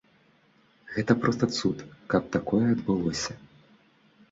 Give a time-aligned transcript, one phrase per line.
[0.95, 1.77] Гэта проста цуд,
[2.15, 3.33] каб такое адбылося.